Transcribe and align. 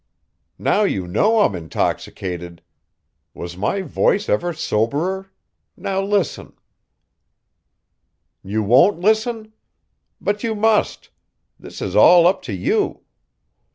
Now 0.57 0.81
you 0.81 1.05
know 1.07 1.41
I'm 1.41 1.53
intoxicated? 1.53 2.63
Was 3.35 3.55
my 3.55 3.83
voice 3.83 4.29
ever 4.29 4.51
soberer 4.51 5.29
now 5.77 6.01
listen. 6.01 6.53
You 8.41 8.63
won't 8.63 8.97
listen? 8.99 9.53
But 10.19 10.41
you 10.41 10.55
must. 10.55 11.11
This 11.59 11.83
is 11.83 11.95
all 11.95 12.25
up 12.25 12.41
to 12.49 12.51
you. 12.53 13.01